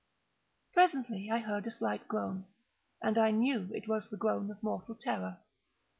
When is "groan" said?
2.07-2.45, 4.17-4.49